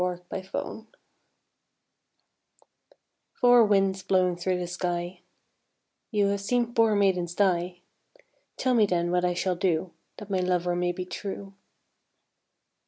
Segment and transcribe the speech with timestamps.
[0.01, 0.51] Four Winds
[3.35, 5.19] "Four winds blowing through the sky,
[6.09, 7.81] You have seen poor maidens die,
[8.57, 11.53] Tell me then what I shall do That my lover may be true."